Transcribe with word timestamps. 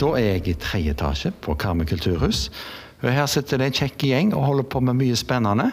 Da 0.00 0.08
er 0.18 0.24
jeg 0.24 0.48
i 0.48 0.54
tredje 0.58 0.94
etasje 0.94 1.30
på 1.44 1.54
Karmøy 1.54 1.86
kulturhus. 1.86 2.48
Og 3.02 3.12
her 3.12 3.26
sitter 3.30 3.60
det 3.60 3.68
en 3.70 3.76
kjekk 3.78 4.06
gjeng 4.08 4.32
og 4.34 4.46
holder 4.48 4.66
på 4.72 4.80
med 4.82 4.98
mye 4.98 5.16
spennende. 5.18 5.68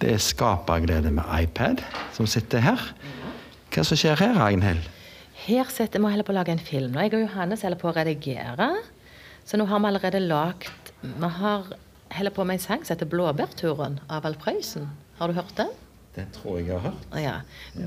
Det 0.00 0.10
er 0.12 0.20
Skaperglede 0.20 1.12
med 1.14 1.24
iPad 1.38 1.80
som 2.12 2.28
sitter 2.28 2.64
her. 2.64 2.82
Hva 3.72 3.84
som 3.86 3.96
skjer 3.96 4.18
her, 4.20 4.36
Ragnhild? 4.36 4.84
Her 5.46 5.72
sitter 5.72 6.02
vi 6.02 6.08
og 6.08 6.12
holder 6.12 6.26
på 6.26 6.34
å 6.34 6.38
lage 6.40 6.52
en 6.52 6.60
film. 6.60 6.96
Og 6.96 7.06
jeg 7.06 7.14
og 7.14 7.24
Johannes 7.24 7.64
holder 7.64 7.80
på 7.80 7.90
å 7.92 7.96
redigere. 7.96 8.70
Så 9.46 9.56
nå 9.56 9.68
har 9.70 9.80
vi 9.80 9.92
allerede 9.92 10.20
lagd 10.26 10.92
Vi 11.06 11.28
har 11.38 11.68
holder 12.16 12.34
på 12.34 12.44
med 12.44 12.58
en 12.58 12.62
sang 12.62 12.84
som 12.84 12.96
heter 12.96 13.06
'Blåbærturen' 13.06 13.98
av 14.08 14.26
Alf 14.26 14.38
Prøysen. 14.38 14.88
Har 15.18 15.28
du 15.28 15.34
hørt 15.34 15.56
den? 15.56 15.68
Det 16.16 16.26
tror 16.32 16.58
jeg 16.58 16.66
jeg 16.66 16.80
har 16.80 16.90
hørt. 16.90 17.22
Ja. 17.22 17.34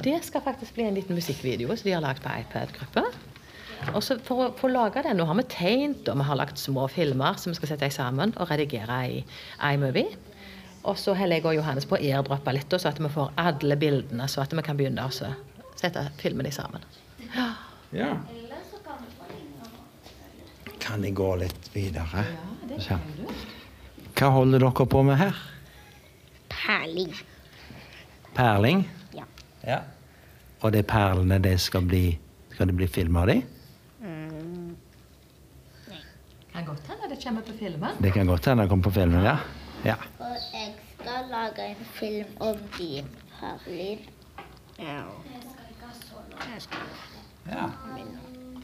Det 0.04 0.20
skal 0.26 0.42
faktisk 0.42 0.74
bli 0.74 0.84
en 0.84 0.94
liten 0.94 1.16
musikkvideo 1.16 1.76
som 1.76 1.84
de 1.84 1.92
har 1.92 2.02
lagd 2.02 2.22
på 2.22 2.30
iPad-gruppa. 2.30 3.04
Og 3.94 4.02
så 4.04 4.18
For 4.26 4.68
å 4.68 4.72
lage 4.72 5.04
det, 5.06 5.14
nå 5.18 5.26
har 5.26 5.38
vi 5.40 5.46
tegnet 5.50 6.10
og 6.12 6.20
vi 6.20 6.28
har 6.28 6.40
lagd 6.40 6.60
små 6.60 6.88
filmer 6.92 7.38
som 7.40 7.54
vi 7.54 7.60
skal 7.60 7.74
sette 7.74 7.90
sammen 7.96 8.34
og 8.38 8.52
redigere 8.52 9.00
i 9.08 9.22
iMovie. 9.72 10.18
Og 10.88 10.98
så 11.00 11.14
holder 11.18 11.40
jeg 11.40 11.48
og 11.48 11.58
Johannes 11.58 11.88
på 11.88 11.98
å 11.98 12.00
airdroppe 12.00 12.54
litt, 12.56 12.72
så 12.72 12.92
at 12.92 13.00
vi 13.02 13.12
får 13.12 13.34
alle 13.40 13.76
bildene, 13.80 14.28
så 14.32 14.44
at 14.44 14.54
vi 14.56 14.64
kan 14.64 14.78
begynne 14.80 15.04
å 15.08 15.12
sette 15.12 16.06
filmene 16.22 16.52
sammen. 16.56 16.86
Ja. 17.34 17.50
Ja. 17.92 18.14
Kan 20.80 21.04
jeg 21.04 21.16
gå 21.18 21.30
litt 21.42 21.70
videre? 21.74 22.24
Ja, 22.26 22.48
det 22.70 22.80
kan 22.86 23.04
du. 23.18 23.28
Hva 24.20 24.32
holder 24.36 24.64
dere 24.64 24.86
på 24.94 25.04
med 25.06 25.20
her? 25.20 25.38
Perling. 26.50 27.14
Perling? 28.36 28.84
Ja. 29.16 29.28
Ja. 29.68 29.80
Og 30.64 30.76
er 30.76 30.88
perlene, 30.88 31.40
det 31.44 31.60
skal 31.64 31.86
bli 31.88 32.04
Skal 32.52 32.68
det 32.68 32.76
bli 32.76 32.88
film 32.92 33.16
av 33.16 33.30
de? 33.30 33.38
Kan 36.52 36.66
godt 36.68 36.90
hende 36.92 37.08
det 37.08 37.09
kommer 37.24 37.42
på 37.42 37.54
filmen. 37.60 37.98
Det 38.04 38.14
kan 38.14 38.28
godt 38.28 38.46
hende 38.46 38.64
det 38.64 38.70
kommer 38.70 38.84
på 38.84 38.92
filmen, 38.92 39.24
ja. 39.24 39.38
ja. 39.86 39.96
Og 40.20 40.36
jeg 40.54 40.74
skal 41.00 41.30
lage 41.32 41.70
en 41.72 41.86
film 41.94 42.28
om 42.40 42.58
din 42.78 43.08
Perlin. 43.40 44.00
Ja. 44.80 45.04
ja. 47.48 47.66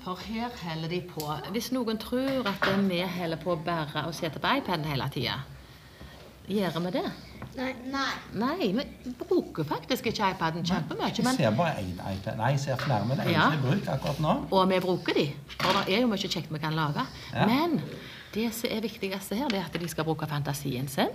For 0.04 0.20
her 0.22 0.50
holder 0.64 0.90
de 0.90 1.02
på 1.10 1.26
Hvis 1.52 1.72
noen 1.74 1.98
tror 1.98 2.48
at 2.48 2.68
vi 2.90 3.02
holder 3.18 3.42
på 3.42 3.56
bare 3.66 4.06
å 4.08 4.12
sitte 4.14 4.40
på 4.40 4.58
iPaden 4.60 4.86
hele 4.86 5.08
tida, 5.14 5.40
gjør 6.48 6.80
vi 6.86 6.92
det? 7.00 7.06
Nei. 7.56 7.72
Nei. 7.88 8.12
Nei, 8.36 8.68
vi 8.76 9.14
bruker 9.20 9.64
faktisk 9.68 10.10
ikke 10.12 10.32
iPaden 10.36 10.66
kjempemye. 10.68 11.08
Jeg 11.16 11.24
Men, 11.24 11.38
ser 11.38 11.56
bare 11.56 11.80
én 11.80 11.94
iPad. 11.96 12.36
Nei, 12.38 12.50
jeg 12.56 12.60
ser 12.66 12.82
flere, 12.84 13.06
men 13.08 13.18
det 13.18 13.26
er 13.26 13.32
Ja. 13.32 13.50
bruk 13.62 13.88
akkurat 13.88 14.20
nå. 14.20 14.34
og 14.52 14.70
vi 14.70 14.80
bruker 14.80 15.14
de. 15.14 15.26
For 15.60 15.72
det 15.80 15.96
er 15.96 16.02
jo 16.02 16.08
mye 16.08 16.18
kjekt 16.18 16.52
vi 16.52 16.60
kan 16.60 16.76
lage. 16.76 17.06
Ja. 17.34 17.46
Men 17.48 17.82
det 18.36 18.52
som 18.56 18.70
er 18.72 18.84
viktigste 18.86 19.40
her, 19.40 19.50
det 19.52 19.62
er 19.62 19.68
at 19.70 19.80
de 19.80 19.90
skal 19.92 20.08
bruke 20.08 20.28
fantasien 20.30 20.88
sin. 20.92 21.12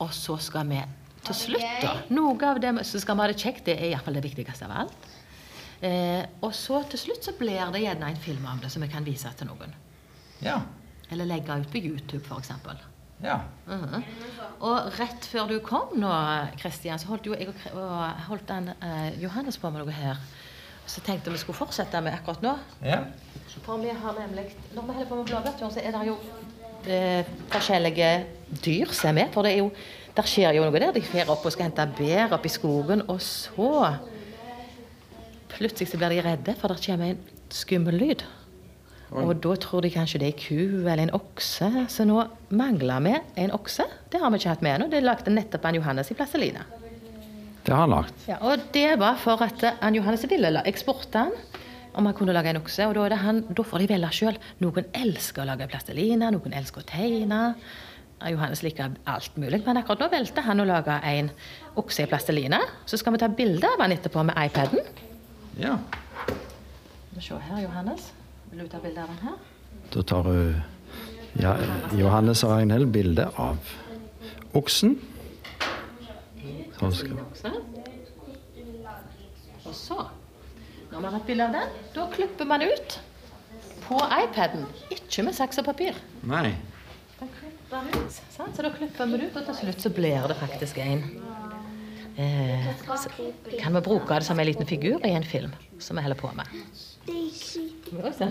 Og 0.00 0.12
så 0.16 0.38
skal 0.40 0.68
vi 0.70 0.80
til 1.26 1.36
slutt, 1.36 1.82
da 1.82 1.96
Noe 2.16 2.36
av 2.48 2.60
det 2.62 2.72
som 2.88 3.02
skal 3.02 3.18
vi 3.18 3.24
ha 3.24 3.32
det 3.32 3.40
kjekt, 3.40 3.66
det 3.66 3.76
er 3.76 3.90
iallfall 3.90 4.16
det 4.16 4.24
viktigste 4.24 4.68
av 4.68 4.76
alt. 4.84 5.08
Eh, 5.80 6.22
og 6.44 6.52
så 6.56 6.82
til 6.92 7.00
slutt 7.06 7.24
så 7.24 7.34
blir 7.38 7.72
det 7.72 7.82
gjerne 7.84 8.12
en 8.12 8.20
film 8.20 8.46
om 8.48 8.60
det 8.60 8.70
som 8.72 8.84
vi 8.84 8.88
kan 8.92 9.04
vise 9.04 9.30
til 9.36 9.48
noen. 9.48 9.72
Ja. 10.44 10.60
Eller 11.10 11.28
legge 11.28 11.56
ut 11.60 11.70
på 11.72 11.82
YouTube, 11.82 12.24
f.eks. 12.24 12.52
Ja. 13.20 13.42
Mhm. 13.68 14.04
Og 14.64 14.92
rett 14.96 15.26
før 15.28 15.48
du 15.50 15.58
kom 15.64 15.92
nå, 16.00 16.12
Kristian, 16.60 17.00
så 17.00 17.10
holdt 17.12 17.28
jo 17.28 17.36
jeg 17.36 17.50
og, 17.50 17.64
og 17.76 18.22
holdt 18.30 18.48
den, 18.48 18.72
eh, 18.80 19.20
Johannes 19.20 19.60
på 19.60 19.72
med 19.72 19.84
noe 19.84 19.96
her. 19.96 20.20
Så 20.90 21.02
tenkte 21.06 21.30
vi 21.30 21.38
skulle 21.38 21.58
fortsette 21.58 22.00
med 22.02 22.16
akkurat 22.18 22.42
nå. 22.42 22.56
ja. 22.84 23.04
For 23.64 23.80
vi 23.82 23.90
har 23.90 24.14
nemlig 24.14 24.44
Når 24.74 24.82
vi 24.86 24.92
holder 24.94 25.08
på 25.08 25.16
med 25.18 25.26
blåbærturen, 25.26 25.72
så 25.74 25.80
er 25.82 25.90
det 25.94 26.04
jo 26.06 26.14
eh, 26.86 27.26
forskjellige 27.50 28.10
dyr 28.64 28.92
som 28.94 29.10
er 29.10 29.16
med. 29.18 29.32
For 29.34 29.46
det 29.46 29.52
er 29.56 29.58
jo 29.64 29.70
Der 30.16 30.26
skjer 30.26 30.54
jo 30.56 30.64
noe 30.64 30.80
der. 30.80 30.92
De 30.94 31.02
fer 31.06 31.28
opp 31.30 31.44
og 31.46 31.52
skal 31.54 31.68
hente 31.68 31.86
bær 31.98 32.34
opp 32.34 32.46
i 32.46 32.50
skogen, 32.50 33.02
og 33.08 33.20
så 33.22 33.96
Plutselig 35.50 35.90
så 35.90 35.98
blir 35.98 36.14
de 36.14 36.22
redde, 36.24 36.54
for 36.58 36.72
det 36.72 36.82
kommer 36.86 37.10
en 37.12 37.24
skummel 37.50 37.98
lyd. 37.98 38.22
Og 39.10 39.32
da 39.42 39.54
tror 39.58 39.82
de 39.82 39.90
kanskje 39.90 40.20
det 40.22 40.28
er 40.30 40.38
ku 40.38 40.86
eller 40.86 41.02
en 41.02 41.14
okse, 41.16 41.68
så 41.90 42.06
nå 42.06 42.20
mangler 42.54 43.02
vi 43.02 43.14
en 43.42 43.50
okse. 43.56 43.86
Det 44.12 44.20
har 44.22 44.30
vi 44.30 44.38
ikke 44.38 44.52
hatt 44.54 44.62
med 44.62 44.76
ennå. 44.76 44.86
Det 44.92 45.02
lagde 45.02 45.34
nettopp 45.34 45.66
han 45.66 45.74
Johannes 45.80 46.12
i 46.12 46.14
Plastelina. 46.14 46.62
Det 47.64 47.74
har 47.74 47.84
han 47.84 47.92
lagd. 47.92 48.24
Ja, 48.28 48.38
og 48.46 48.68
det 48.74 48.88
var 49.00 49.18
for 49.20 49.42
at 49.44 49.62
eh, 49.66 49.76
han 49.82 49.96
Johannes 49.98 50.24
ville 50.30 50.62
eksporte 50.68 51.26
han 51.26 51.34
om 51.98 52.06
han 52.06 52.14
kunne 52.14 52.32
lage 52.32 52.52
en 52.52 52.60
okse, 52.60 52.86
og 52.86 52.94
da, 52.94 53.08
det 53.10 53.18
han, 53.18 53.40
da 53.50 53.64
får 53.66 53.82
de 53.82 53.88
velge 53.90 54.10
sjøl. 54.14 54.36
Noen 54.62 54.86
elsker 54.94 55.42
å 55.42 55.48
lage 55.48 55.66
plastelina, 55.72 56.30
noen 56.30 56.54
elsker 56.54 56.84
å 56.84 56.86
tegne. 56.86 57.40
Johannes 58.30 58.60
liker 58.62 58.94
alt 59.08 59.36
mulig, 59.40 59.62
men 59.64 59.80
akkurat 59.80 60.02
nå 60.04 60.10
valgte 60.12 60.44
han 60.44 60.60
å 60.60 60.66
lage 60.68 60.98
en 61.08 61.30
okse 61.80 62.04
i 62.04 62.10
plastelina. 62.10 62.60
Så 62.86 63.00
skal 63.00 63.16
vi 63.16 63.22
ta 63.22 63.30
bilde 63.32 63.68
av 63.68 63.80
han 63.80 63.94
etterpå 63.96 64.22
med 64.28 64.36
iPaden. 64.38 64.84
Ja. 65.60 65.78
Se 67.20 67.36
her, 67.36 67.62
Johannes. 67.64 68.10
Vil 68.50 68.62
du 68.64 68.70
ta 68.70 68.80
bilde 68.82 69.02
av 69.02 69.10
han 69.10 69.32
her? 69.32 69.40
Da 69.90 70.04
tar 70.06 70.28
hun 70.28 70.60
ja, 71.40 71.54
Johannes 71.96 72.42
og 72.46 72.54
Ragnhild 72.54 72.90
bilde 72.94 73.28
av 73.40 73.58
oksen. 74.58 74.96
Skal 76.88 77.18
Og 79.66 79.74
så, 79.76 79.98
når 80.90 81.00
man 81.00 81.12
har 81.12 81.20
et 81.20 81.26
bilde 81.28 81.44
av 81.44 81.52
den, 81.52 81.74
da 81.94 82.06
klipper 82.14 82.48
man 82.48 82.64
ut 82.64 82.96
på 83.84 83.98
iPaden. 84.24 84.64
Ikke 84.94 85.24
med 85.26 85.36
saks 85.36 85.60
og 85.60 85.66
papir. 85.68 85.98
Nei. 86.24 86.54
Den 87.18 87.28
klipper 87.36 87.90
ut, 87.92 88.20
sant? 88.32 88.56
Så 88.56 88.64
da 88.64 88.70
klipper 88.72 89.10
vi 89.10 89.20
det 89.20 89.28
ut, 89.28 89.36
og 89.36 89.50
til 89.50 89.58
slutt 89.60 89.84
så 89.84 89.92
blir 89.92 90.28
det 90.30 90.36
faktisk 90.40 90.80
en 90.80 91.04
eh, 92.16 92.70
så 92.88 93.12
Kan 93.60 93.76
vi 93.76 93.80
bruke 93.84 94.14
det 94.14 94.26
som 94.26 94.40
en 94.40 94.48
liten 94.48 94.66
figur 94.66 95.04
i 95.04 95.12
en 95.12 95.24
film 95.24 95.52
som 95.78 96.00
vi 96.00 96.02
holder 96.06 96.20
på 96.22 96.32
med? 96.38 96.46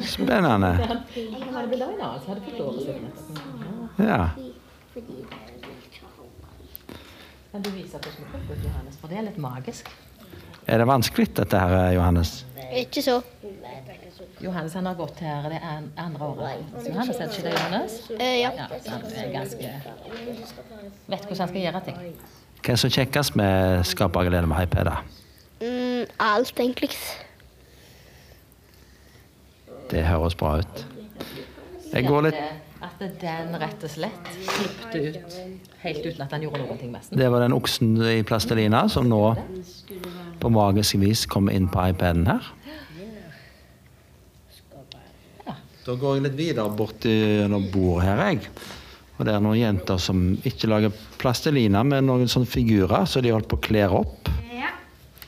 Spennende. 0.09 0.73
Jeg 0.79 0.87
kan 0.87 1.53
ha 1.53 1.61
det 1.61 1.69
bildet 1.69 1.85
av 1.85 1.93
en 1.93 2.01
annen 2.01 2.21
som 2.23 2.33
hadde 2.33 2.43
fått 2.47 2.59
lov 2.59 2.69
å 2.73 2.81
se 2.81 2.93
det. 2.97 3.11
Ja. 4.09 4.23
Kan 7.51 7.61
du 7.65 7.69
vise 7.73 7.97
hvordan 7.97 8.13
du 8.17 8.25
plukker 8.31 8.53
ut, 8.53 8.65
Johannes? 8.65 8.97
For 9.01 9.11
det 9.11 9.17
er 9.17 9.25
litt 9.25 9.37
magisk. 9.41 9.89
Er 10.69 10.77
det 10.77 10.85
vanskelig 10.87 11.31
dette 11.39 11.59
her, 11.59 11.91
Johannes? 11.95 12.45
Ikke 12.77 13.01
så. 13.01 13.21
Johannes 14.39 14.73
han 14.77 14.85
har 14.85 14.95
gått 14.95 15.19
her 15.19 15.47
det 15.49 15.57
er 15.57 15.87
andre 15.97 16.25
året. 16.25 16.67
Så 16.77 16.91
Johannes, 16.91 17.17
er 17.17 17.25
det 17.25 17.37
ikke 17.37 17.47
det, 17.47 17.55
Johannes? 17.57 17.95
Eh, 18.19 18.35
ja. 18.39 18.51
Ja, 18.55 18.67
han 18.91 19.07
er 19.15 19.31
ganske 19.33 19.71
Vet 21.09 21.25
hvordan 21.25 21.39
han 21.39 21.49
skal 21.49 21.61
gjøre 21.63 21.81
ting. 21.87 21.97
Hva 22.59 22.75
er 22.75 22.79
så 22.83 22.91
kjekkest 22.93 23.35
med 23.39 23.83
Skaperglede 23.89 24.47
med 24.47 24.67
iPad? 24.67 24.91
Mm, 25.59 26.05
alt, 26.19 26.59
egentlig. 26.59 26.91
Det 29.89 30.05
høres 30.05 30.35
bra 30.37 30.59
ut. 30.61 30.85
Jeg 31.89 32.05
går 32.05 32.27
litt 32.29 32.41
At 32.79 33.01
den 33.19 33.55
rett 33.59 33.81
og 33.83 33.91
slett 33.91 34.29
klippte 34.47 35.01
ut 35.03 35.39
helt 35.83 36.05
uten 36.05 36.23
at 36.23 36.31
han 36.35 36.45
gjorde 36.45 36.61
noen 36.63 36.79
ting 36.79 36.93
med 36.93 37.03
den. 37.09 37.19
Det 37.19 37.27
var 37.31 37.43
den 37.43 37.55
oksen 37.57 37.97
i 38.07 38.21
plastelina 38.27 38.85
som 38.91 39.09
nå 39.11 39.23
på 40.39 40.51
magisk 40.55 40.99
vis 41.01 41.25
kommer 41.27 41.55
inn 41.55 41.67
på 41.71 41.89
iPaden 41.91 42.27
her. 42.29 42.53
Da 45.89 45.95
går 45.97 46.19
jeg 46.19 46.23
litt 46.27 46.35
videre 46.37 46.69
bort 46.69 46.99
til 47.01 47.55
bordet 47.73 48.05
her, 48.05 48.19
jeg. 48.29 48.51
Og 49.17 49.25
det 49.27 49.33
er 49.33 49.41
noen 49.43 49.57
jenter 49.57 49.97
som 49.99 50.19
ikke 50.47 50.69
lager 50.69 50.93
plastelina, 51.19 51.81
men 51.83 52.05
noen 52.07 52.29
sånne 52.31 52.47
figurer, 52.47 53.07
så 53.09 53.23
de 53.23 53.33
holder 53.33 53.49
på 53.49 53.57
å 53.57 53.63
kle 53.65 53.87
opp. 53.97 54.29
Ja. 54.53 54.69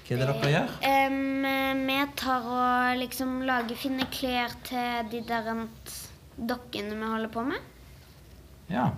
Hva 0.06 0.16
er 0.16 0.22
det 0.22 0.28
dere 0.30 0.52
gjør? 0.54 0.76
Um, 0.86 1.50
vi 1.88 1.98
tar 2.22 2.48
og 2.54 3.02
liksom 3.02 3.34
lager 3.48 3.80
fine 3.80 4.08
klær 4.14 4.54
til 4.68 5.12
de 5.12 5.24
der 5.28 5.50
dokkene 6.48 6.98
vi 6.98 7.10
holder 7.14 7.32
på 7.34 7.46
med. 7.46 7.70
Ja. 8.72 8.90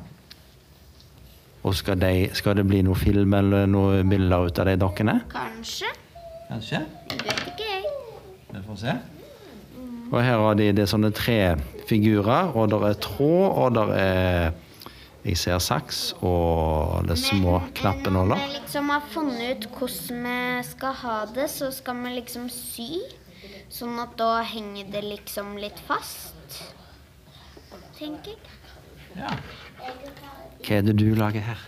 Og 1.64 1.76
skal, 1.80 2.00
de, 2.00 2.30
skal 2.36 2.58
det 2.60 2.66
bli 2.68 2.82
noe 2.84 2.98
film 3.00 3.34
eller 3.38 3.68
noen 3.72 4.10
bilder 4.12 4.50
ut 4.50 4.60
av 4.60 4.68
de 4.68 4.76
dokkene? 4.80 5.20
Kanskje. 5.32 5.92
Kanskje. 6.50 6.84
Jeg 7.14 7.22
vet 7.24 7.46
ikke, 7.54 7.70
jeg. 7.70 7.94
Vi 8.52 8.64
får 8.68 8.82
se. 8.84 8.96
Og 10.12 10.20
her 10.22 10.44
har 10.44 10.58
de 10.60 10.68
det 10.76 10.84
er 10.84 10.92
sånne 10.92 11.10
tre 11.16 11.38
figurer, 11.90 12.52
og 12.54 12.68
der 12.70 12.84
er 12.92 13.00
tråd, 13.02 13.48
og 13.64 13.74
der 13.80 13.96
er 13.98 14.54
Jeg 15.24 15.38
ser 15.40 15.60
saks 15.64 16.18
og 16.20 17.06
det 17.08 17.16
små 17.16 17.62
knappenåler. 17.80 18.36
Når 18.36 18.42
vi 18.44 18.58
liksom 18.58 18.90
har 18.92 19.06
funnet 19.08 19.64
ut 19.64 19.68
hvordan 19.78 20.26
vi 20.28 20.64
skal 20.68 20.98
ha 21.00 21.14
det, 21.32 21.46
så 21.48 21.70
skal 21.72 22.02
vi 22.04 22.12
liksom 22.18 22.50
sy. 22.52 22.90
Sånn 23.72 23.96
at 24.04 24.18
da 24.20 24.42
henger 24.44 24.92
det 24.92 25.06
liksom 25.08 25.56
litt 25.64 25.80
fast. 25.88 26.33
Tenker 27.98 28.34
jeg. 28.34 28.38
Ja. 29.18 29.30
Hva 30.64 30.78
er 30.80 30.86
det 30.88 30.96
du 31.00 31.10
lager 31.18 31.44
her? 31.46 31.60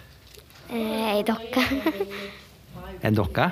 Eh, 0.71 1.17
Ei 1.17 1.21
dokke. 1.27 1.63
En 3.05 3.13
dokke? 3.17 3.45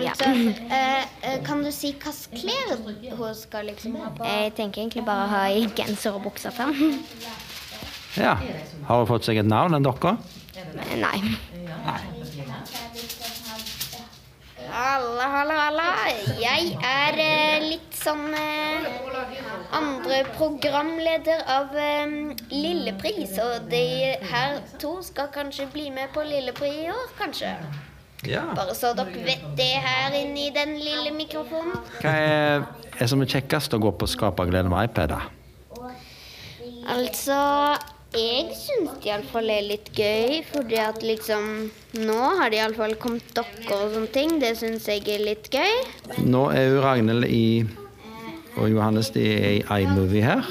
Altså, 0.00 0.30
eh, 0.74 1.04
eh, 1.22 1.36
kan 1.46 1.62
du 1.62 1.70
si 1.74 1.92
hvilke 1.92 2.12
klær 2.40 3.14
hun 3.18 3.34
skal 3.38 3.68
liksom 3.70 3.94
ha 4.00 4.08
på? 4.16 4.26
Jeg 4.26 4.54
tenker 4.58 4.82
egentlig 4.82 5.04
bare 5.06 5.26
å 5.28 5.30
ha 5.36 5.42
i 5.54 5.66
genser 5.78 6.16
og 6.18 6.24
bukser 6.26 6.50
fram. 6.54 6.74
Ja. 8.18 8.34
Har 8.88 8.98
hun 9.04 9.06
fått 9.10 9.28
seg 9.28 9.38
et 9.38 9.46
navn, 9.46 9.76
den 9.76 9.86
dokka? 9.86 10.16
Nei. 10.98 11.18
Halla, 14.68 15.26
halla, 15.36 15.54
halla. 15.66 15.86
Jeg 16.40 16.74
er 16.84 17.20
eh, 17.22 17.68
litt 17.70 17.87
sånn 17.98 18.32
eh, 18.38 18.86
andre 19.76 20.22
programleder 20.36 21.44
av 21.50 21.74
eh, 21.76 22.14
Lillepris. 22.52 23.36
Og 23.44 23.68
de 23.72 23.84
her 24.30 24.62
to 24.82 24.98
skal 25.06 25.30
kanskje 25.34 25.68
bli 25.74 25.90
med 25.94 26.12
på 26.14 26.24
Lillepri 26.26 26.72
i 26.84 26.88
år, 26.94 27.12
kanskje. 27.18 27.54
Ja. 28.26 28.48
Bare 28.56 28.74
så 28.74 28.90
dere 28.98 29.22
vet 29.22 29.44
det 29.58 29.74
her 29.84 30.14
inni 30.18 30.48
i 30.48 30.54
den 30.54 30.74
lille 30.82 31.12
mikrofonen. 31.14 31.76
Hva 32.02 32.14
er, 32.18 32.64
er 32.98 33.10
som 33.10 33.22
er 33.22 33.30
kjekkest 33.30 33.76
å 33.76 33.82
gå 33.82 33.92
på 33.94 34.08
Skaperglede 34.10 34.70
med 34.72 34.90
iPad? 34.90 35.14
da? 35.14 35.20
Altså, 36.88 37.36
jeg 38.16 38.54
syns 38.56 38.94
det 39.02 39.10
iallfall 39.10 39.50
er 39.52 39.66
litt 39.68 39.90
gøy, 39.92 40.38
fordi 40.48 40.78
at 40.80 41.02
liksom 41.04 41.68
Nå 41.98 42.16
har 42.38 42.48
det 42.48 42.58
iallfall 42.62 42.94
kommet 43.00 43.26
dokker 43.36 43.74
og 43.74 43.92
sånne 43.94 44.10
ting. 44.14 44.38
Det 44.40 44.54
syns 44.56 44.88
jeg 44.88 45.04
er 45.12 45.22
litt 45.24 45.50
gøy. 45.52 46.24
Nå 46.24 46.46
er 46.56 46.72
jo 46.72 46.82
Ragnhild 46.84 47.28
i, 47.28 47.64
og 48.58 48.70
Johannes 48.70 49.10
de 49.14 49.24
er 49.32 49.52
i 49.58 49.84
iMovie 49.84 50.24
her. 50.24 50.42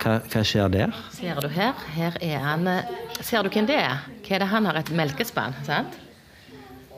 Hva, 0.00 0.18
hva 0.32 0.42
skjer 0.46 0.70
der? 0.72 0.94
Ser 1.12 1.40
du 1.42 1.48
her? 1.52 1.76
Her 1.96 2.16
er 2.24 2.44
han 2.44 2.68
eh, 2.70 2.94
Ser 3.20 3.44
du 3.44 3.50
hvem 3.52 3.66
det 3.68 3.76
er? 3.76 3.98
Hva 4.24 4.36
er 4.36 4.44
det 4.44 4.48
han 4.48 4.68
har? 4.68 4.78
Et 4.80 4.92
melkespann, 4.96 5.56
sant? 5.66 5.98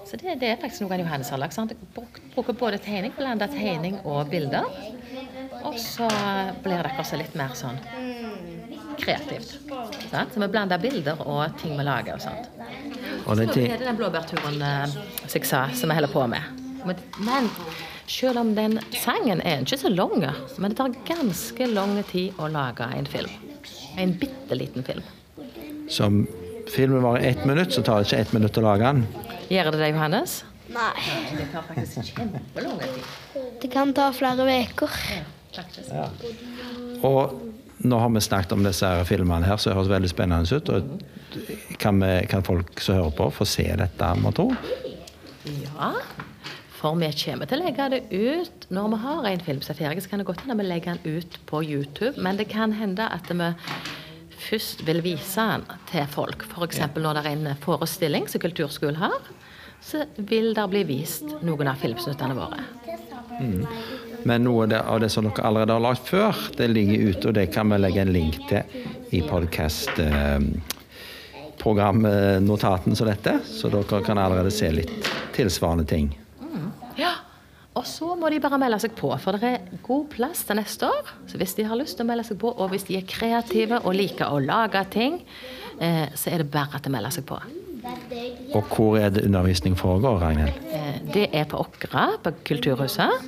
Så 0.07 0.19
det, 0.21 0.37
det 0.43 0.53
er 0.53 0.61
faktisk 0.61 0.85
noe 0.85 0.99
Johannes 1.01 1.33
har 1.33 1.41
lagd. 1.41 1.57
Han 1.59 1.71
Bruker 2.35 2.55
både 2.59 2.79
tegning, 2.83 3.15
blanda 3.17 3.49
tegning 3.51 3.99
og 4.05 4.31
bilder. 4.31 4.69
Og 5.67 5.79
så 5.81 6.07
blir 6.63 6.83
det 6.85 6.95
også 7.01 7.19
litt 7.19 7.35
mer 7.39 7.55
sånn 7.59 7.79
kreativt. 9.01 9.57
Sant? 10.11 10.35
Så 10.35 10.43
vi 10.43 10.49
blander 10.53 10.79
bilder 10.83 11.23
og 11.27 11.57
ting 11.63 11.75
vi 11.79 11.87
lager 11.87 12.19
og 12.19 12.23
sånt. 12.23 12.51
Og 13.27 13.39
det 13.39 13.49
Så 13.51 13.61
er 13.65 13.79
det 13.79 13.87
den 13.87 13.99
blåbærturen 13.99 14.63
eh, 14.63 14.95
som 15.27 15.39
jeg 15.39 15.49
sa, 15.49 15.67
som 15.75 15.91
vi 15.91 15.97
holder 15.99 16.13
på 16.13 16.27
med. 16.31 16.63
Men 16.85 17.51
selv 18.07 18.43
om 18.43 18.55
den 18.55 18.79
sangen 19.03 19.41
er 19.41 19.63
ikke 19.63 19.79
så 19.81 19.91
lang, 19.93 20.15
men 20.59 20.73
det 20.73 20.79
tar 20.79 20.95
ganske 21.09 21.69
lang 21.71 21.97
tid 22.11 22.39
å 22.39 22.49
lage 22.53 22.87
en 22.97 23.09
film. 23.09 23.31
En 23.99 24.15
bitte 24.19 24.57
liten 24.57 24.85
film. 24.85 25.03
som 25.89 26.27
filmen 26.73 27.03
varer 27.03 27.21
ett 27.21 27.45
minutt, 27.45 27.73
så 27.73 27.83
tar 27.83 28.01
det 28.01 28.07
ikke 28.07 28.21
ett 28.23 28.33
minutt 28.33 28.59
å 28.59 28.63
lage 28.65 28.87
den. 28.87 29.03
Gjør 29.53 29.71
det 29.75 29.79
det, 29.83 29.89
Johannes? 29.93 30.37
Nei. 30.73 31.05
Det 31.37 31.49
tar 31.53 31.65
faktisk 31.69 32.15
kjempelang 32.15 32.79
tid. 32.81 33.09
Det 33.61 33.69
kan 33.73 33.93
ta 33.93 34.09
flere 34.17 34.47
uker. 34.63 34.95
Og 37.05 37.35
nå 37.83 37.99
har 37.99 38.09
vi 38.15 38.23
snakket 38.25 38.55
om 38.57 38.65
disse 38.65 38.89
her 38.89 39.05
filmene 39.05 39.47
her, 39.47 39.59
så 39.61 39.71
det 39.71 39.77
høres 39.77 39.93
veldig 39.93 40.11
spennende 40.13 40.57
ut. 40.57 40.73
Og 40.73 41.77
kan, 41.83 42.01
vi, 42.01 42.13
kan 42.31 42.47
folk 42.47 42.81
som 42.81 43.01
hører 43.01 43.17
på, 43.19 43.29
få 43.37 43.49
se 43.49 43.67
dette, 43.79 44.13
må 44.23 44.33
tro? 44.37 44.49
Ja, 45.45 45.93
for 46.83 46.99
vi 46.99 47.09
kommer 47.15 47.47
til 47.47 47.61
å 47.61 47.63
legge 47.63 47.85
det 47.93 48.01
ut 48.11 48.65
når 48.75 48.89
vi 48.91 49.01
har 49.05 49.27
en 49.31 49.43
film 49.47 49.61
som 49.63 49.75
er 49.77 49.79
ferdig. 49.79 50.03
Så 50.03 50.11
kan 50.11 50.23
det 50.23 50.27
godt 50.27 50.43
hende 50.43 50.59
vi 50.59 50.67
legger 50.67 50.99
den 50.99 51.19
ut 51.19 51.37
på 51.47 51.63
YouTube, 51.63 52.17
men 52.19 52.41
det 52.41 52.49
kan 52.51 52.75
hende 52.75 53.07
at 53.07 53.31
vi 53.31 53.51
først 54.43 54.83
vil 54.89 54.99
vise 55.05 55.45
den 55.53 55.63
til 55.93 56.09
folk. 56.11 56.43
F.eks. 56.51 56.81
når 56.97 57.21
det 57.21 57.23
er 57.23 57.37
en 57.37 57.61
forestilling 57.63 58.27
som 58.27 58.43
Kulturskolen 58.43 58.99
har, 58.99 59.15
så 59.83 60.03
vil 60.17 60.51
det 60.59 60.65
bli 60.71 60.83
vist 60.89 61.31
noen 61.47 61.71
av 61.71 61.79
filmsnuttene 61.79 62.35
våre. 62.35 62.65
Men 64.27 64.45
noe 64.47 64.67
av 64.79 65.01
det, 65.03 65.11
som 65.11 65.27
dere 65.27 65.47
allerede 65.47 65.75
har 65.75 65.83
lagd 65.83 66.03
før, 66.07 66.39
det 66.59 66.69
ligger 66.71 67.09
ute, 67.11 67.29
og 67.31 67.37
det 67.39 67.49
kan 67.55 67.71
vi 67.71 67.79
legge 67.79 68.03
en 68.03 68.13
link 68.15 68.41
til 68.51 69.15
i 69.15 69.23
podkast 69.27 70.03
programnotaten 71.63 72.99
som 72.99 73.07
dette, 73.07 73.39
så 73.47 73.71
dere 73.71 74.03
kan 74.03 74.19
allerede 74.19 74.51
se 74.55 74.71
litt 74.75 75.13
tilsvarende 75.35 75.87
ting. 75.87 76.11
Og 77.83 77.89
så 77.91 78.13
må 78.15 78.29
de 78.31 78.39
bare 78.39 78.61
melde 78.63 78.79
seg 78.79 78.93
på, 78.95 79.09
for 79.19 79.35
det 79.43 79.49
er 79.57 79.81
god 79.83 80.05
plass 80.13 80.45
til 80.47 80.55
neste 80.61 80.87
år. 80.87 81.09
Så 81.27 81.39
hvis 81.41 81.57
de 81.59 81.65
har 81.67 81.79
lyst 81.81 81.97
til 81.99 82.07
å 82.07 82.09
melde 82.13 82.23
seg 82.29 82.39
på, 82.39 82.53
og 82.55 82.69
hvis 82.71 82.85
de 82.87 82.95
er 83.01 83.09
kreative 83.11 83.81
og 83.83 83.97
liker 83.99 84.31
å 84.31 84.39
lage 84.39 84.85
ting, 84.95 85.17
eh, 85.83 86.07
så 86.15 86.31
er 86.31 86.45
det 86.45 86.53
bare 86.55 86.79
at 86.79 86.87
de 86.87 86.93
melder 86.95 87.11
seg 87.17 87.27
på. 87.27 87.41
Og 88.55 88.71
hvor 88.71 89.01
er 89.01 89.11
det 89.11 89.25
undervisning 89.27 89.75
foregår, 89.75 90.21
Ragnhild? 90.23 90.61
Eh, 90.71 91.01
Det 91.13 91.25
er 91.35 91.49
på 91.51 91.59
Åkra, 91.59 92.05
på 92.23 92.31
Kulturhuset. 92.47 93.27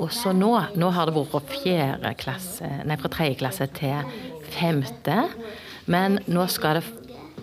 Og 0.00 0.08
så 0.10 0.32
nå, 0.32 0.54
nå 0.80 0.88
har 0.90 1.06
det 1.06 1.14
vært 1.14 1.34
fra 1.34 1.42
fjerde 1.52 2.14
klasse, 2.16 2.70
nei, 2.88 2.96
fra 2.96 3.10
tredje 3.12 3.36
klasse 3.42 3.68
til 3.76 4.08
femte. 4.56 5.18
Men 5.86 6.16
nå 6.26 6.48
skal 6.48 6.80
det 6.80 6.84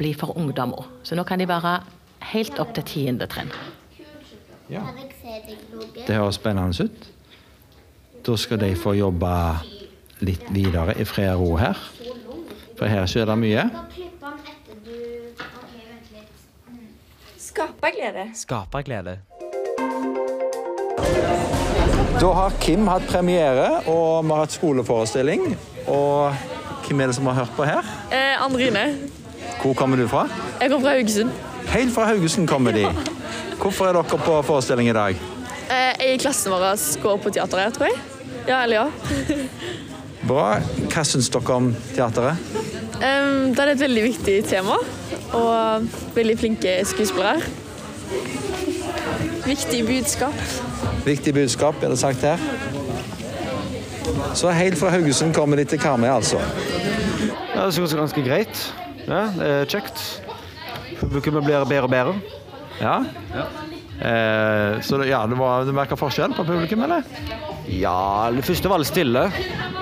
bli 0.01 0.15
for 0.17 0.33
ungdommer. 0.33 0.89
Så 1.05 1.13
nå 1.15 1.23
kan 1.29 1.37
de 1.37 1.45
være 1.45 1.77
helt 2.33 2.57
opp 2.59 2.73
til 2.73 2.89
tiende 2.89 3.29
trinn. 3.29 3.53
Ja. 4.71 4.81
Det 6.07 6.15
høres 6.15 6.35
spennende 6.39 6.83
ut. 6.83 7.09
Da 8.27 8.35
skal 8.37 8.59
de 8.61 8.75
få 8.75 8.93
jobbe 8.95 9.31
litt 10.23 10.45
videre 10.53 10.95
i 11.01 11.05
fred 11.05 11.33
og 11.33 11.41
ro 11.41 11.55
her. 11.59 11.81
For 12.77 12.87
her 12.89 13.05
skjer 13.09 13.27
det 13.29 13.37
mye. 13.41 13.65
Skaperglede. 17.37 18.25
Skaperglede. 18.37 19.17
Da 22.21 22.29
har 22.37 22.53
Kim 22.61 22.87
hatt 22.87 23.07
premiere, 23.09 23.81
og 23.89 24.23
vi 24.23 24.29
har 24.29 24.43
hatt 24.45 24.53
skoleforestilling. 24.53 25.55
Og 25.89 26.35
hvem 26.85 27.01
er 27.01 27.09
det 27.09 27.15
som 27.17 27.25
har 27.31 27.41
hørt 27.41 27.55
på 27.57 27.65
her? 27.65 27.87
Eh, 28.13 28.37
Andrine. 28.45 28.85
Hvor 29.61 29.73
kommer 29.73 29.97
du 29.97 30.07
fra? 30.07 30.27
Jeg 30.61 30.69
kommer 30.69 30.87
fra 30.87 30.95
Haugesund. 30.95 31.31
Helt 31.73 31.93
fra 31.93 32.05
Haugesund 32.05 32.47
kommer 32.47 32.71
de. 32.71 32.85
Hvorfor 33.61 33.85
er 33.85 33.93
dere 33.93 34.17
på 34.25 34.35
forestilling 34.41 34.87
i 34.89 34.93
dag? 34.95 35.17
Eh, 35.69 35.91
jeg 36.01 36.15
i 36.15 36.21
klassen 36.21 36.49
vår 36.49 36.63
går 37.03 37.19
på 37.21 37.31
teater 37.35 37.61
her, 37.61 37.73
tror 37.75 37.91
jeg. 37.91 37.99
Ja 38.47 38.63
eller 38.63 38.75
ja. 38.75 38.87
Bra. 40.31 40.47
Hva 40.89 41.03
syns 41.05 41.29
dere 41.29 41.57
om 41.57 41.69
teateret? 41.93 42.41
Um, 43.01 43.53
det 43.53 43.61
er 43.61 43.71
et 43.75 43.83
veldig 43.83 44.03
viktig 44.07 44.35
tema, 44.49 44.79
og 45.37 45.85
veldig 46.17 46.37
flinke 46.41 46.73
skuespillere. 46.89 47.41
Viktig 49.45 49.85
budskap. 49.85 50.43
Viktig 51.05 51.33
budskap, 51.37 51.81
er 51.83 51.93
det 51.93 52.01
sagt 52.01 52.25
her. 52.25 52.41
Så 54.37 54.49
helt 54.57 54.77
fra 54.79 54.89
Haugesund 54.93 55.33
kommer 55.37 55.57
de 55.57 55.65
til 55.69 55.81
Karmøy, 55.81 56.09
altså. 56.09 56.41
Ja, 57.55 57.65
det 57.65 57.73
synes 57.73 57.91
jeg 57.91 57.97
er 57.97 58.05
ganske 58.05 58.25
greit. 58.25 58.67
Ja, 59.07 59.25
det 59.37 59.49
er 59.49 59.73
kjekt. 59.77 60.05
Publikummet 60.99 61.45
blir 61.45 61.65
bedre 61.65 61.89
og 61.89 61.93
bedre. 61.93 62.40
Ja? 62.81 62.97
Eh, 64.01 64.81
så 64.81 64.97
det, 64.97 65.11
ja, 65.11 65.21
det, 65.29 65.37
var, 65.37 65.65
du 65.65 65.73
merker 65.75 65.99
forskjell 65.99 66.33
på 66.33 66.45
publikum, 66.47 66.81
eller? 66.87 67.05
Ja, 67.69 68.31
det 68.33 68.45
første 68.47 68.71
var 68.71 68.81
litt 68.81 68.89
stille, 68.89 69.27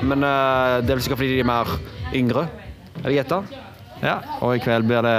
men 0.04 0.26
eh, 0.28 0.80
det 0.84 0.92
er 0.92 0.98
vel 0.98 1.06
sikkert 1.06 1.22
fordi 1.24 1.38
de 1.38 1.44
er 1.46 1.50
mer 1.50 1.72
yngre. 2.16 2.50
Jeg 3.06 3.22
gjetter. 3.22 3.48
Ja, 4.04 4.18
og 4.44 4.56
i 4.56 4.64
kveld 4.64 4.88
blir 4.88 5.04
det 5.08 5.16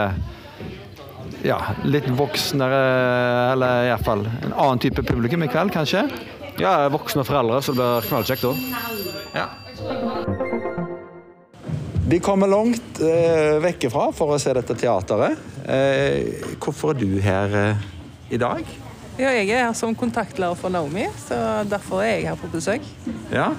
ja, 1.49 1.58
litt 1.88 2.08
voksnere, 2.16 2.80
eller 3.54 3.88
iallfall 3.88 4.26
en 4.28 4.52
annen 4.52 4.82
type 4.82 5.04
publikum 5.08 5.44
i 5.44 5.50
kveld, 5.52 5.72
kanskje? 5.72 6.04
Ja, 6.60 6.75
er 6.84 6.92
voksne 6.92 7.25
foreldre, 7.25 7.62
så 7.64 7.72
det 7.72 7.80
blir 7.80 8.08
knallkjekt 8.10 8.44
da. 8.44 8.52
Ja. 9.32 9.46
Vi 12.10 12.18
kommer 12.20 12.50
langt 12.50 13.00
eh, 13.06 13.56
vekk 13.62 13.87
ifra 13.87 14.08
for 14.12 14.34
å 14.34 14.38
se 14.42 14.52
dette 14.56 14.75
teateret. 14.76 15.38
Eh, 15.70 16.56
hvorfor 16.58 16.90
er 16.94 16.98
du 16.98 17.18
her 17.22 17.54
eh, 17.70 17.82
i 18.34 18.38
dag? 18.40 18.64
Ja, 19.20 19.30
jeg 19.36 19.50
er 19.52 19.66
her 19.68 19.74
som 19.76 19.94
kontaktlærer 19.94 20.56
for 20.58 20.72
Naomi, 20.72 21.04
så 21.28 21.36
derfor 21.68 22.00
er 22.02 22.14
jeg 22.16 22.28
her 22.30 22.38
på 22.40 22.48
besøk. 22.52 22.86
Ja, 23.32 23.50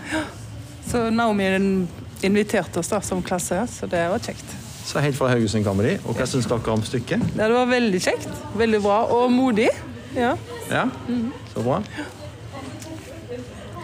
Så 0.88 1.10
Naomi 1.14 1.46
inviterte 2.26 2.82
oss 2.82 2.90
da 2.92 3.00
som 3.06 3.22
klasse, 3.24 3.62
så 3.70 3.88
det 3.88 4.02
var 4.10 4.20
kjekt. 4.20 4.56
Så 4.86 5.00
helt 5.00 5.16
fra 5.16 5.30
Haugesund 5.30 5.64
kommer 5.64 5.86
de. 5.86 6.00
Og 6.10 6.18
hva 6.18 6.26
syns 6.28 6.50
dere 6.50 6.74
om 6.74 6.82
stykket? 6.84 7.22
Ja, 7.38 7.46
det 7.48 7.54
var 7.54 7.70
veldig 7.70 8.02
kjekt. 8.02 8.28
Veldig 8.58 8.82
bra 8.82 8.98
og 9.14 9.30
modig. 9.32 9.70
Ja. 10.18 10.34
Ja, 10.72 10.88
så 11.54 11.64
bra. 11.64 11.78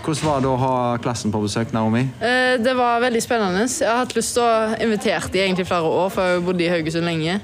Hvordan 0.07 0.24
var 0.24 0.41
det 0.43 0.50
å 0.50 0.57
ha 0.60 0.74
klassen 1.03 1.31
på 1.31 1.39
besøk, 1.43 1.72
Naomi? 1.75 2.05
Eh, 2.24 2.55
det 2.63 2.74
var 2.75 3.01
veldig 3.03 3.22
spennende. 3.24 3.67
Jeg 3.67 3.88
har 3.91 4.01
hatt 4.01 4.15
lyst 4.17 4.36
til 4.38 4.43
å 4.43 4.75
invitere 4.84 5.29
dem 5.34 5.46
egentlig 5.46 5.67
flere 5.69 5.93
år, 6.01 6.10
for 6.12 6.24
jeg 6.24 6.39
har 6.39 6.46
bodd 6.48 6.63
i 6.63 6.69
Haugesund 6.72 7.07
lenge. 7.07 7.39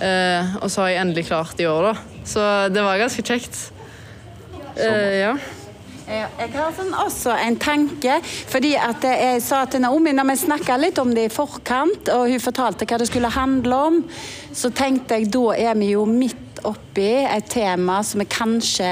Eh, 0.00 0.58
og 0.60 0.70
så 0.72 0.84
har 0.84 0.92
jeg 0.94 1.02
endelig 1.04 1.26
klart 1.28 1.60
i 1.60 1.68
år, 1.68 1.90
da. 1.90 2.20
Så 2.24 2.44
det 2.72 2.84
var 2.84 3.00
ganske 3.00 3.24
kjekt. 3.24 3.62
Eh, 4.76 5.16
ja. 5.20 5.34
Jeg 6.10 6.50
har 6.56 6.72
sånn 6.74 6.90
også 6.98 7.36
en 7.38 7.54
tanke, 7.62 8.16
fordi 8.50 8.72
at 8.74 9.04
jeg 9.06 9.42
sa 9.46 9.60
til 9.70 9.84
Naomi 9.84 10.10
når 10.16 10.26
vi 10.32 10.38
snakka 10.40 10.78
litt 10.80 10.98
om 10.98 11.12
det 11.14 11.28
i 11.28 11.30
forkant, 11.30 12.10
og 12.10 12.26
hun 12.32 12.42
fortalte 12.42 12.88
hva 12.88 12.98
det 12.98 13.06
skulle 13.06 13.30
handle 13.30 13.78
om, 13.90 14.00
så 14.50 14.72
tenkte 14.74 15.20
jeg 15.20 15.30
da 15.30 15.44
er 15.54 15.78
vi 15.78 15.92
jo 15.92 16.02
midt 16.10 16.48
oppi 16.66 17.22
et 17.22 17.46
tema 17.48 18.00
som 18.04 18.24
vi 18.24 18.26
kanskje 18.32 18.88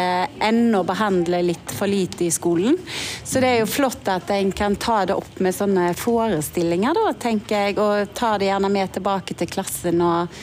ennå 0.46 0.84
behandler 0.86 1.42
litt 1.50 1.74
for 1.74 1.90
lite 1.90 2.28
i 2.28 2.30
skolen. 2.32 2.78
Så 3.24 3.42
det 3.42 3.50
er 3.50 3.60
jo 3.64 3.72
flott 3.72 4.08
at 4.08 4.30
en 4.38 4.54
kan 4.54 4.78
ta 4.78 5.02
det 5.10 5.18
opp 5.18 5.42
med 5.42 5.56
sånne 5.56 5.90
forestillinger, 5.98 6.94
da, 6.94 7.12
tenker 7.18 7.66
jeg. 7.66 7.78
Og 7.82 8.14
ta 8.14 8.36
det 8.38 8.52
gjerne 8.52 8.70
med 8.72 8.94
tilbake 8.94 9.36
til 9.42 9.50
klassen 9.50 10.06
og, 10.06 10.38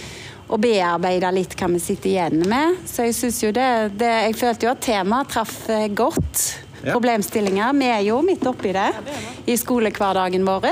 og 0.46 0.62
bearbeide 0.62 1.32
litt 1.34 1.56
hva 1.58 1.70
vi 1.74 1.82
sitter 1.82 2.12
igjen 2.12 2.46
med. 2.50 2.80
Så 2.90 3.08
jeg 3.08 3.18
syns 3.18 3.42
jo 3.44 3.52
det, 3.56 3.70
det 4.00 4.12
Jeg 4.28 4.38
følte 4.40 4.68
jo 4.68 4.72
at 4.76 4.84
temaet 4.86 5.32
traff 5.34 5.58
eh, 5.74 5.88
godt. 5.90 6.44
Ja. 6.86 6.94
Problemstillinger. 6.94 7.74
Vi 7.80 7.90
er 7.90 8.04
jo 8.06 8.20
midt 8.22 8.46
oppi 8.46 8.74
det 8.76 8.92
i 9.50 9.56
skolehverdagen 9.58 10.46
vår. 10.46 10.68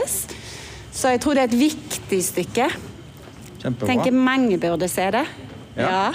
Så 0.94 1.16
jeg 1.16 1.24
tror 1.24 1.38
det 1.38 1.48
er 1.48 1.50
et 1.50 1.58
viktig 1.58 2.20
stykke. 2.22 2.70
Kjempebra. 3.64 3.90
Tenker 3.90 4.14
mange 4.14 4.60
burde 4.62 4.90
se 4.92 5.10
det. 5.16 5.26
Ja. 5.80 6.12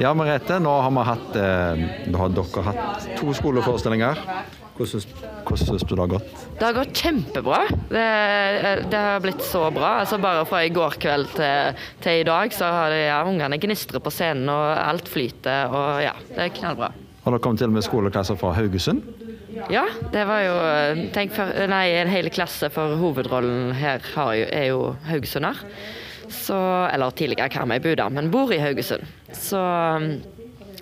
Ja, 0.00 0.14
Merete, 0.18 0.56
nå 0.64 0.72
har 0.80 1.10
hatt 1.10 1.36
eh, 1.36 1.84
Nå 2.08 2.22
har 2.22 2.32
dere 2.32 2.66
hatt 2.70 3.08
to 3.20 3.34
skoleforestillinger. 3.36 4.22
Hvordan 4.78 5.04
hvordan 5.44 5.70
syns 5.70 5.84
du 5.84 5.94
det 5.94 6.02
har 6.02 6.12
gått? 6.14 6.44
Det 6.58 6.66
har 6.66 6.76
gått 6.76 7.00
kjempebra. 7.04 7.60
Det, 7.90 8.04
det 8.90 9.02
har 9.06 9.22
blitt 9.24 9.44
så 9.46 9.66
bra. 9.74 10.00
Altså 10.02 10.18
bare 10.22 10.44
fra 10.48 10.64
i 10.64 10.72
går 10.74 10.98
kveld 11.02 11.30
til, 11.36 11.82
til 12.04 12.22
i 12.22 12.26
dag, 12.28 12.54
så 12.54 12.70
har 12.74 12.96
ja, 12.96 13.20
ungene 13.28 13.60
gnistrer 13.62 14.02
på 14.02 14.12
scenen, 14.14 14.48
og 14.52 14.66
alt 14.78 15.10
flyter. 15.10 15.72
Og 15.72 16.02
ja, 16.04 16.14
det 16.32 16.48
er 16.48 16.54
knallbra. 16.60 16.90
Har 17.24 17.32
dere 17.32 17.44
kommet 17.44 17.62
til 17.62 17.72
med 17.72 17.84
skoleklasser 17.86 18.36
fra 18.40 18.52
Haugesund? 18.56 19.04
Ja, 19.70 19.84
det 20.12 20.24
var 20.28 20.40
jo 20.44 20.54
for, 21.32 21.52
nei, 21.70 21.84
en 22.00 22.10
hel 22.10 22.28
klasse 22.34 22.68
for 22.74 22.96
hovedrollen 23.00 23.70
her 23.78 24.02
har 24.14 24.32
jo, 24.36 24.48
er 24.50 24.66
jo 24.72 24.80
haugesunder. 25.06 25.60
Så, 26.34 26.56
eller 26.90 27.14
tidligere 27.14 27.52
Karmøy-bu, 27.52 27.94
da, 28.00 28.08
men 28.12 28.30
bor 28.32 28.52
i 28.52 28.58
Haugesund. 28.58 29.04
Så, 29.32 29.60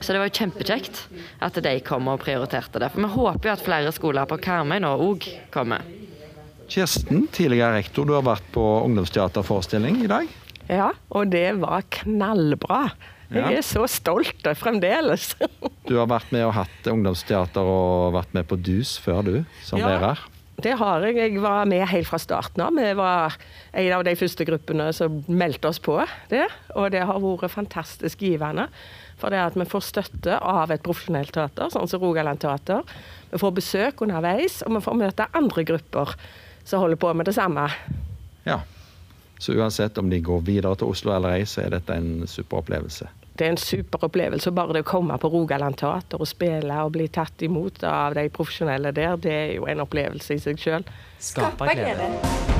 så 0.03 0.13
det 0.13 0.21
var 0.23 0.29
jo 0.31 0.37
kjempekjekt 0.41 1.01
at 1.43 1.59
de 1.65 1.73
kom 1.87 2.09
og 2.13 2.21
prioriterte 2.25 2.79
det. 2.83 2.91
For 2.93 3.01
vi 3.05 3.11
håper 3.15 3.49
jo 3.49 3.53
at 3.57 3.65
flere 3.65 3.93
skoler 3.95 4.27
på 4.31 4.39
Karmøy 4.43 4.81
nå 4.83 4.93
òg 5.09 5.29
kommer. 5.55 5.83
Kirsten, 6.73 7.27
tidligere 7.35 7.75
rektor, 7.81 8.07
du 8.09 8.15
har 8.17 8.25
vært 8.25 8.47
på 8.55 8.63
ungdomsteaterforestilling 8.87 10.03
i 10.05 10.11
dag. 10.11 10.29
Ja, 10.71 10.91
og 11.13 11.31
det 11.35 11.49
var 11.61 11.83
knallbra. 11.91 12.85
Jeg 13.33 13.43
Ja. 13.43 13.51
er 13.59 13.63
så 13.65 13.87
stolt 13.89 14.43
fremdeles. 14.61 15.35
Du 15.89 15.97
har 15.99 16.07
vært 16.07 16.31
med 16.33 16.45
og 16.47 16.53
hatt 16.55 16.87
ungdomsteater 16.87 17.61
og 17.67 18.13
vært 18.15 18.33
med 18.37 18.47
på 18.47 18.57
DUS 18.57 18.99
før, 19.03 19.23
du, 19.25 19.45
som 19.65 19.79
Ja. 19.81 19.89
lærer. 19.89 20.19
Det 20.63 20.77
har 20.79 21.01
jeg. 21.03 21.17
Jeg 21.17 21.41
var 21.43 21.65
med 21.67 21.89
helt 21.89 22.07
fra 22.07 22.19
starten 22.19 22.61
av. 22.63 22.71
Vi 22.77 22.93
var 22.95 23.35
en 23.75 23.93
av 23.93 24.05
de 24.05 24.15
første 24.15 24.45
gruppene 24.47 24.93
som 24.95 25.25
meldte 25.27 25.67
oss 25.69 25.81
på 25.81 25.97
det. 26.31 26.47
Og 26.77 26.91
det 26.93 27.03
har 27.03 27.19
vært 27.19 27.51
fantastisk 27.51 28.19
givende. 28.21 28.69
For 29.23 29.31
det 29.31 29.39
at 29.39 29.55
vi 29.55 29.69
får 29.71 29.85
støtte 29.87 30.37
av 30.43 30.73
et 30.75 30.83
profesjonelt 30.83 31.31
teater, 31.35 31.71
sånn 31.71 31.87
som 31.87 32.03
Rogaland 32.03 32.43
Teater. 32.43 32.83
Vi 33.31 33.39
får 33.39 33.55
besøk 33.55 34.03
underveis, 34.03 34.61
og 34.67 34.75
vi 34.75 34.83
får 34.83 34.99
møte 34.99 35.29
andre 35.39 35.63
grupper 35.69 36.17
som 36.67 36.83
holder 36.83 36.99
på 36.99 37.13
med 37.15 37.31
det 37.31 37.37
samme. 37.39 37.69
Ja. 38.49 38.61
Så 39.39 39.55
uansett 39.55 39.99
om 39.99 40.11
de 40.11 40.19
går 40.23 40.43
videre 40.47 40.75
til 40.79 40.91
Oslo 40.91 41.15
eller 41.15 41.39
ei, 41.39 41.47
så 41.47 41.65
er 41.65 41.77
dette 41.77 41.95
en 41.95 42.27
super 42.31 42.63
opplevelse. 42.63 43.09
Det 43.39 43.47
er 43.47 43.55
en 43.55 43.63
super 43.63 44.05
opplevelse. 44.07 44.53
Bare 44.55 44.77
det 44.77 44.85
å 44.85 44.91
komme 44.91 45.17
på 45.19 45.31
Rogaland 45.33 45.79
Teater 45.81 46.21
og 46.23 46.31
spille 46.31 46.83
og 46.85 46.93
bli 46.99 47.09
tatt 47.11 47.47
imot 47.47 47.83
av 47.89 48.19
de 48.19 48.27
profesjonelle 48.35 48.93
der, 48.95 49.17
det 49.23 49.37
er 49.39 49.53
jo 49.57 49.71
en 49.71 49.87
opplevelse 49.87 50.37
i 50.37 50.43
seg 50.43 50.61
sjøl. 50.63 50.87
Skaper 51.23 51.73
glede. 51.79 52.52